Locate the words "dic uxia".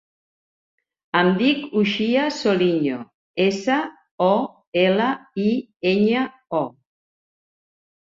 1.41-2.23